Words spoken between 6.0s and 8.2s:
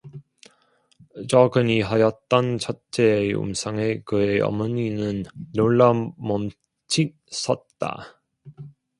멈칫 섰다.